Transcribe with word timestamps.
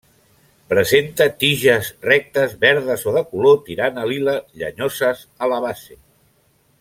Presenta 0.73 1.27
tiges 1.43 1.91
rectes 2.07 2.55
verdes 2.65 3.05
o 3.11 3.15
de 3.19 3.23
color 3.35 3.61
tirant 3.71 4.03
a 4.05 4.09
lila, 4.13 4.35
llenyoses 4.63 5.25
a 5.49 5.55
la 5.55 5.61
base. 5.69 6.01